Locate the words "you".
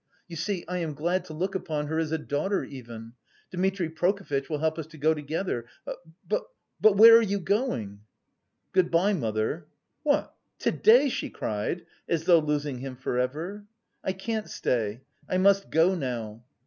0.27-0.35, 7.21-7.37